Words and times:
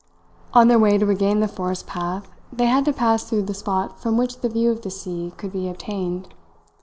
On 0.55 0.67
their 0.67 0.79
way 0.79 0.97
to 0.97 1.05
regain 1.05 1.41
the 1.41 1.47
forest 1.47 1.85
path 1.85 2.27
they 2.51 2.65
had 2.65 2.85
to 2.85 2.91
pass 2.91 3.23
through 3.23 3.43
the 3.43 3.53
spot 3.53 4.01
from 4.01 4.17
which 4.17 4.39
the 4.41 4.49
view 4.49 4.71
of 4.71 4.81
the 4.81 4.89
sea 4.89 5.31
could 5.37 5.51
be 5.53 5.69
obtained. 5.69 6.33